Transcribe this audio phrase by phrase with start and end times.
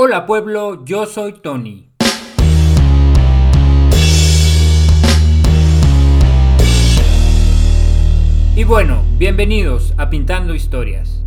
[0.00, 1.90] Hola pueblo, yo soy Tony.
[8.54, 11.24] Y bueno, bienvenidos a Pintando Historias.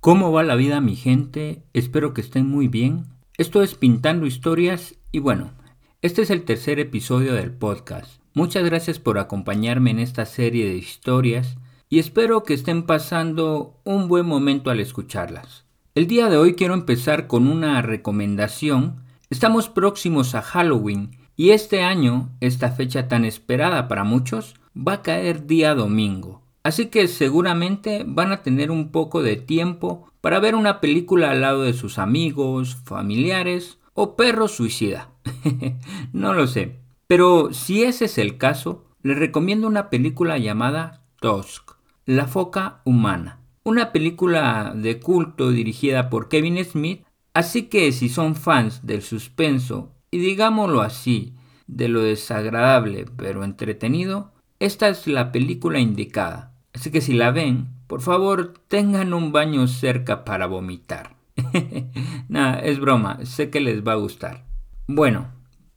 [0.00, 1.64] ¿Cómo va la vida mi gente?
[1.72, 3.06] Espero que estén muy bien.
[3.38, 5.54] Esto es Pintando Historias y bueno,
[6.02, 8.20] este es el tercer episodio del podcast.
[8.34, 11.56] Muchas gracias por acompañarme en esta serie de historias
[11.88, 15.69] y espero que estén pasando un buen momento al escucharlas.
[15.96, 19.02] El día de hoy quiero empezar con una recomendación.
[19.28, 25.02] Estamos próximos a Halloween y este año, esta fecha tan esperada para muchos, va a
[25.02, 26.42] caer día domingo.
[26.62, 31.40] Así que seguramente van a tener un poco de tiempo para ver una película al
[31.40, 35.08] lado de sus amigos, familiares o perro suicida.
[36.12, 36.78] no lo sé.
[37.08, 41.72] Pero si ese es el caso, les recomiendo una película llamada Tusk,
[42.06, 48.34] la foca humana una película de culto dirigida por Kevin Smith, así que si son
[48.34, 51.34] fans del suspenso y digámoslo así,
[51.66, 56.54] de lo desagradable pero entretenido, esta es la película indicada.
[56.72, 61.16] Así que si la ven, por favor tengan un baño cerca para vomitar.
[62.28, 64.44] Nada, es broma, sé que les va a gustar.
[64.86, 65.28] Bueno,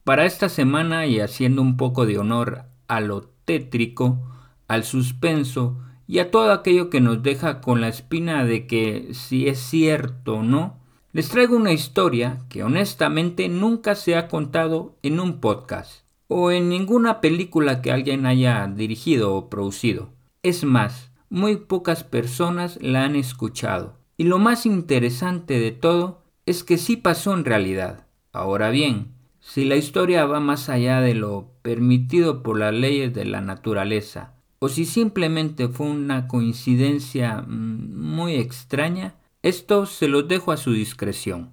[0.04, 4.22] para esta semana y haciendo un poco de honor a lo tétrico,
[4.68, 9.48] al suspenso y a todo aquello que nos deja con la espina de que si
[9.48, 10.78] es cierto o no,
[11.12, 16.68] les traigo una historia que honestamente nunca se ha contado en un podcast o en
[16.68, 20.10] ninguna película que alguien haya dirigido o producido.
[20.42, 23.98] Es más, muy pocas personas la han escuchado.
[24.16, 28.06] Y lo más interesante de todo es que sí pasó en realidad.
[28.32, 33.24] Ahora bien, si la historia va más allá de lo permitido por las leyes de
[33.24, 40.52] la naturaleza, o si simplemente fue una coincidencia mm, muy extraña, esto se lo dejo
[40.52, 41.52] a su discreción.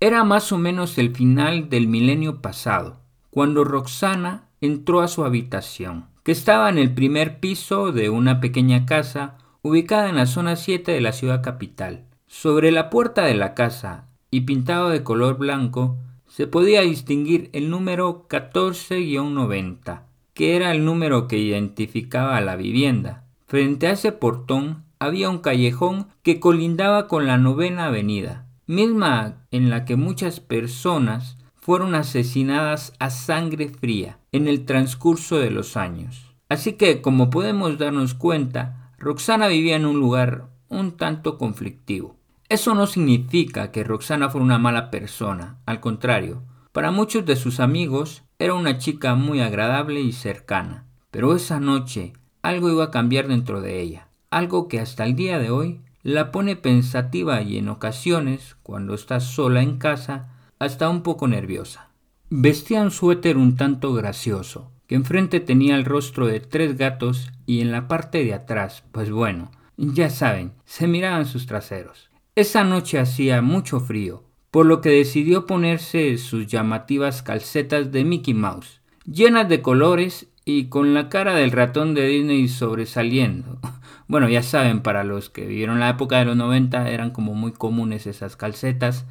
[0.00, 6.06] Era más o menos el final del milenio pasado, cuando Roxana entró a su habitación,
[6.24, 10.92] que estaba en el primer piso de una pequeña casa ubicada en la zona 7
[10.92, 12.04] de la ciudad capital.
[12.26, 17.70] Sobre la puerta de la casa, y pintado de color blanco, se podía distinguir el
[17.70, 20.02] número 14-90,
[20.42, 23.22] que era el número que identificaba a la vivienda.
[23.46, 29.70] Frente a ese portón había un callejón que colindaba con la novena avenida, misma en
[29.70, 36.34] la que muchas personas fueron asesinadas a sangre fría en el transcurso de los años.
[36.48, 42.16] Así que, como podemos darnos cuenta, Roxana vivía en un lugar un tanto conflictivo.
[42.48, 46.42] Eso no significa que Roxana fuera una mala persona, al contrario,
[46.72, 52.14] para muchos de sus amigos era una chica muy agradable y cercana, pero esa noche
[52.40, 56.32] algo iba a cambiar dentro de ella, algo que hasta el día de hoy la
[56.32, 61.90] pone pensativa y en ocasiones, cuando está sola en casa, hasta un poco nerviosa.
[62.30, 67.60] Vestía un suéter un tanto gracioso, que enfrente tenía el rostro de tres gatos y
[67.60, 72.10] en la parte de atrás, pues bueno, ya saben, se miraban sus traseros.
[72.34, 78.34] Esa noche hacía mucho frío, por lo que decidió ponerse sus llamativas calcetas de Mickey
[78.34, 83.58] Mouse, llenas de colores y con la cara del ratón de Disney sobresaliendo.
[84.08, 87.52] Bueno, ya saben, para los que vivieron la época de los 90 eran como muy
[87.52, 89.06] comunes esas calcetas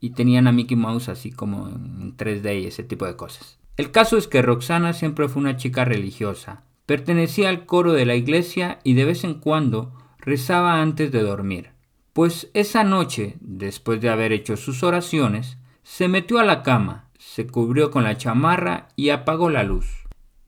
[0.00, 3.58] y tenían a Mickey Mouse así como en 3D y ese tipo de cosas.
[3.76, 6.62] El caso es que Roxana siempre fue una chica religiosa.
[6.86, 11.75] Pertenecía al coro de la iglesia y de vez en cuando rezaba antes de dormir
[12.16, 17.46] pues esa noche, después de haber hecho sus oraciones, se metió a la cama, se
[17.46, 19.86] cubrió con la chamarra y apagó la luz.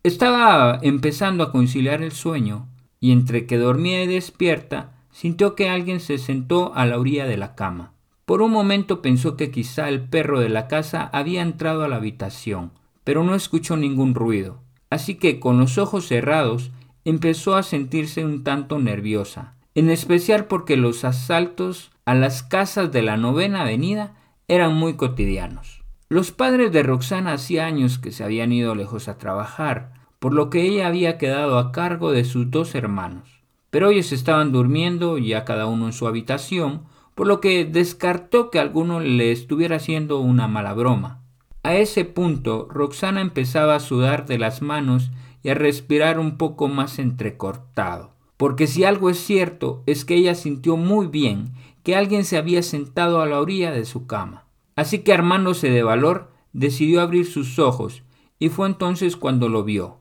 [0.02, 2.70] Estaba empezando a conciliar el sueño,
[3.00, 7.36] y entre que dormía y despierta, sintió que alguien se sentó a la orilla de
[7.36, 7.92] la cama.
[8.24, 11.96] Por un momento pensó que quizá el perro de la casa había entrado a la
[11.96, 12.72] habitación,
[13.04, 16.70] pero no escuchó ningún ruido, así que con los ojos cerrados
[17.04, 23.00] empezó a sentirse un tanto nerviosa en especial porque los asaltos a las casas de
[23.00, 24.16] la novena avenida
[24.48, 25.84] eran muy cotidianos.
[26.08, 30.50] Los padres de Roxana hacía años que se habían ido lejos a trabajar, por lo
[30.50, 33.40] que ella había quedado a cargo de sus dos hermanos.
[33.70, 36.82] Pero ellos estaban durmiendo ya cada uno en su habitación,
[37.14, 41.22] por lo que descartó que alguno le estuviera haciendo una mala broma.
[41.62, 45.12] A ese punto, Roxana empezaba a sudar de las manos
[45.44, 50.34] y a respirar un poco más entrecortado porque si algo es cierto es que ella
[50.34, 51.52] sintió muy bien
[51.82, 54.46] que alguien se había sentado a la orilla de su cama.
[54.76, 58.04] Así que armándose de valor, decidió abrir sus ojos,
[58.38, 59.98] y fue entonces cuando lo vio,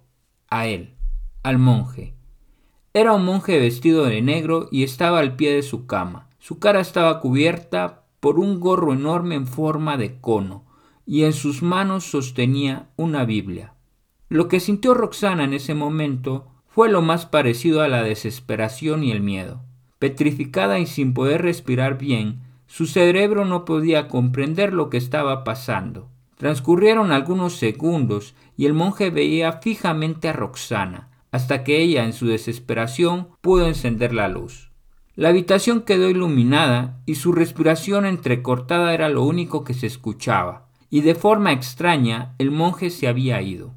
[0.49, 0.95] a él,
[1.43, 2.13] al monje.
[2.93, 6.29] Era un monje vestido de negro y estaba al pie de su cama.
[6.39, 10.65] Su cara estaba cubierta por un gorro enorme en forma de cono,
[11.05, 13.73] y en sus manos sostenía una Biblia.
[14.29, 19.11] Lo que sintió Roxana en ese momento fue lo más parecido a la desesperación y
[19.11, 19.63] el miedo.
[19.97, 26.07] Petrificada y sin poder respirar bien, su cerebro no podía comprender lo que estaba pasando.
[26.37, 32.27] Transcurrieron algunos segundos y el monje veía fijamente a Roxana, hasta que ella, en su
[32.27, 34.69] desesperación, pudo encender la luz.
[35.15, 41.01] La habitación quedó iluminada y su respiración entrecortada era lo único que se escuchaba, y
[41.01, 43.73] de forma extraña el monje se había ido.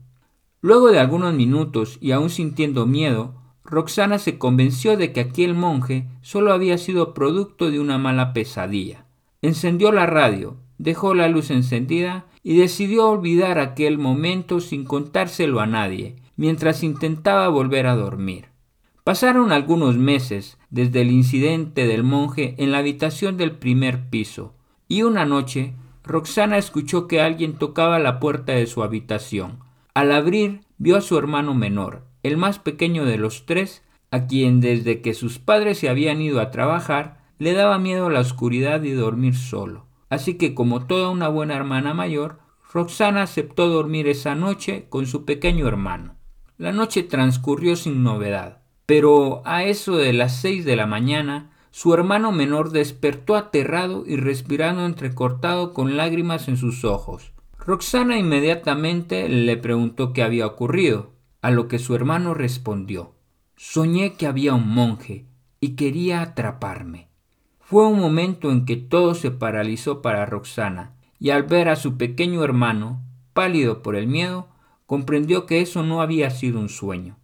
[0.63, 3.35] Luego de algunos minutos y aún sintiendo miedo,
[3.65, 9.07] Roxana se convenció de que aquel monje solo había sido producto de una mala pesadilla.
[9.43, 15.67] Encendió la radio, dejó la luz encendida y decidió olvidar aquel momento sin contárselo a
[15.67, 18.47] nadie, mientras intentaba volver a dormir.
[19.05, 24.55] Pasaron algunos meses desde el incidente del monje en la habitación del primer piso,
[24.89, 25.75] y una noche
[26.05, 29.70] Roxana escuchó que alguien tocaba la puerta de su habitación.
[29.95, 34.61] Al abrir, vio a su hermano menor, el más pequeño de los tres, a quien
[34.61, 38.93] desde que sus padres se habían ido a trabajar, le daba miedo la oscuridad y
[38.93, 39.87] dormir solo.
[40.09, 42.39] Así que como toda una buena hermana mayor,
[42.73, 46.17] Roxana aceptó dormir esa noche con su pequeño hermano.
[46.57, 51.95] La noche transcurrió sin novedad, pero a eso de las seis de la mañana, su
[51.95, 57.33] hermano menor despertó aterrado y respirando entrecortado con lágrimas en sus ojos.
[57.71, 63.15] Roxana inmediatamente le preguntó qué había ocurrido, a lo que su hermano respondió
[63.55, 65.27] Soñé que había un monje
[65.61, 67.11] y quería atraparme.
[67.61, 71.97] Fue un momento en que todo se paralizó para Roxana, y al ver a su
[71.97, 74.49] pequeño hermano, pálido por el miedo,
[74.87, 77.21] comprendió que eso no había sido un sueño.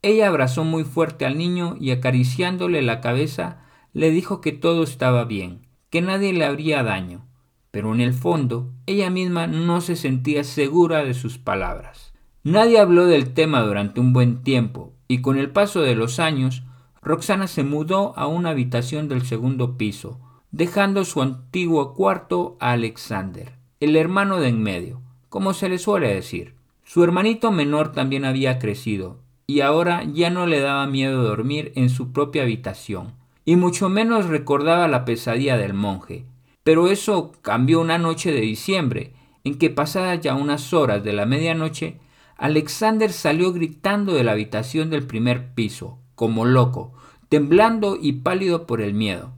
[0.00, 5.26] Ella abrazó muy fuerte al niño y acariciándole la cabeza le dijo que todo estaba
[5.26, 7.26] bien, que nadie le habría daño,
[7.70, 12.12] pero en el fondo ella misma no se sentía segura de sus palabras.
[12.42, 16.62] Nadie habló del tema durante un buen tiempo, y con el paso de los años
[17.02, 20.20] Roxana se mudó a una habitación del segundo piso,
[20.50, 26.14] dejando su antiguo cuarto a Alexander, el hermano de en medio, como se le suele
[26.14, 26.54] decir.
[26.82, 31.88] Su hermanito menor también había crecido, y ahora ya no le daba miedo dormir en
[31.88, 33.14] su propia habitación,
[33.44, 36.26] y mucho menos recordaba la pesadilla del monje.
[36.70, 39.12] Pero eso cambió una noche de diciembre,
[39.42, 41.98] en que pasadas ya unas horas de la medianoche,
[42.36, 46.92] Alexander salió gritando de la habitación del primer piso, como loco,
[47.28, 49.32] temblando y pálido por el miedo.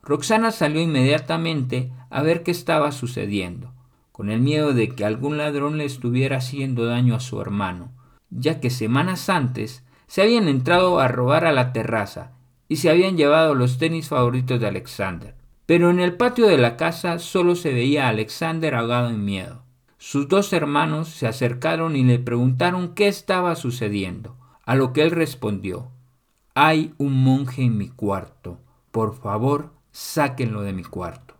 [0.00, 3.72] Roxana salió inmediatamente a ver qué estaba sucediendo,
[4.12, 7.90] con el miedo de que algún ladrón le estuviera haciendo daño a su hermano,
[8.30, 12.30] ya que semanas antes se habían entrado a robar a la terraza
[12.68, 15.34] y se habían llevado los tenis favoritos de Alexander.
[15.66, 19.64] Pero en el patio de la casa solo se veía a Alexander ahogado en miedo.
[19.98, 25.10] Sus dos hermanos se acercaron y le preguntaron qué estaba sucediendo, a lo que él
[25.10, 25.90] respondió
[26.58, 28.58] hay un monje en mi cuarto.
[28.90, 31.34] Por favor, sáquenlo de mi cuarto.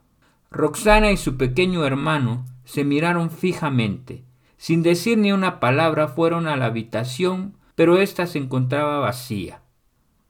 [0.51, 4.27] Roxana y su pequeño hermano se miraron fijamente.
[4.59, 9.63] Sin decir ni una palabra fueron a la habitación, pero ésta se encontraba vacía.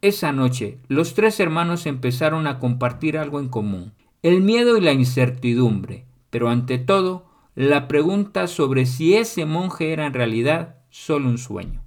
[0.02, 4.92] Esa noche los tres hermanos empezaron a compartir algo en común, el miedo y la
[4.92, 11.38] incertidumbre, pero ante todo la pregunta sobre si ese monje era en realidad solo un
[11.38, 11.82] sueño.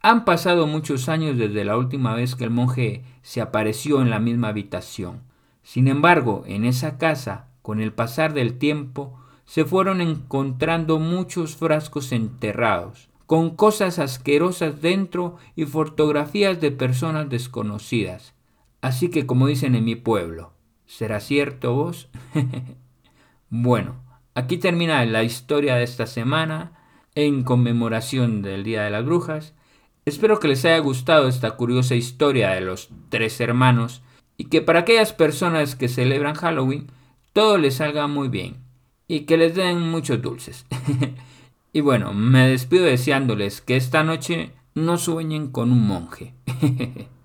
[0.00, 4.20] Han pasado muchos años desde la última vez que el monje se apareció en la
[4.20, 5.22] misma habitación.
[5.62, 12.12] Sin embargo, en esa casa, con el pasar del tiempo, se fueron encontrando muchos frascos
[12.12, 18.34] enterrados, con cosas asquerosas dentro y fotografías de personas desconocidas.
[18.80, 20.52] Así que como dicen en mi pueblo,
[20.84, 22.08] ¿será cierto vos?
[23.48, 24.02] bueno,
[24.34, 26.72] aquí termina la historia de esta semana
[27.14, 29.54] en conmemoración del Día de las Brujas.
[30.04, 34.02] Espero que les haya gustado esta curiosa historia de los tres hermanos
[34.38, 36.88] y que para aquellas personas que celebran Halloween
[37.32, 38.56] todo les salga muy bien
[39.06, 40.66] y que les den muchos dulces.
[41.72, 46.34] y bueno, me despido deseándoles que esta noche no sueñen con un monje.